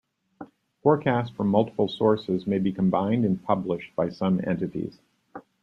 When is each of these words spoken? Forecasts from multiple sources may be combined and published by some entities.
Forecasts 0.81 1.29
from 1.29 1.49
multiple 1.49 1.87
sources 1.87 2.47
may 2.47 2.57
be 2.57 2.71
combined 2.73 3.23
and 3.23 3.39
published 3.43 3.95
by 3.95 4.09
some 4.09 4.41
entities. 4.43 4.97